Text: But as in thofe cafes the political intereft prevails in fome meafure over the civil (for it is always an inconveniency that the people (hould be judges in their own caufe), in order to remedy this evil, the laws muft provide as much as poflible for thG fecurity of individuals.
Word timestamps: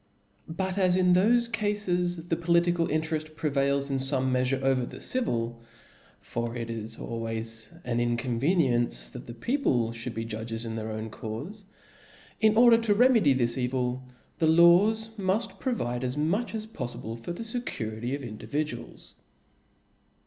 But 0.49 0.79
as 0.79 0.95
in 0.95 1.13
thofe 1.13 1.51
cafes 1.51 2.27
the 2.29 2.35
political 2.35 2.87
intereft 2.87 3.35
prevails 3.35 3.91
in 3.91 3.97
fome 3.97 4.31
meafure 4.31 4.59
over 4.63 4.83
the 4.83 4.99
civil 4.99 5.61
(for 6.19 6.55
it 6.55 6.71
is 6.71 6.97
always 6.97 7.71
an 7.83 7.99
inconveniency 7.99 9.11
that 9.13 9.27
the 9.27 9.35
people 9.35 9.91
(hould 9.91 10.15
be 10.15 10.25
judges 10.25 10.65
in 10.65 10.75
their 10.75 10.89
own 10.89 11.11
caufe), 11.11 11.61
in 12.39 12.57
order 12.57 12.79
to 12.79 12.95
remedy 12.95 13.33
this 13.33 13.59
evil, 13.59 14.01
the 14.39 14.47
laws 14.47 15.11
muft 15.19 15.59
provide 15.59 16.03
as 16.03 16.17
much 16.17 16.55
as 16.55 16.65
poflible 16.65 17.15
for 17.15 17.31
thG 17.31 17.61
fecurity 17.61 18.15
of 18.15 18.23
individuals. 18.23 19.13